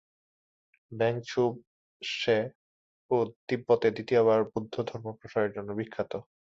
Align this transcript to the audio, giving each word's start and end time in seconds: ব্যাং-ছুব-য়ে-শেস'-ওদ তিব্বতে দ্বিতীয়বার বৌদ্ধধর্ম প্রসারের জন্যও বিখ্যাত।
ব্যাং-ছুব-য়ে-শেস'-ওদ 0.91 2.39
তিব্বতে 3.47 3.87
দ্বিতীয়বার 3.95 4.39
বৌদ্ধধর্ম 4.51 5.05
প্রসারের 5.19 5.51
জন্যও 5.55 5.79
বিখ্যাত। 5.79 6.11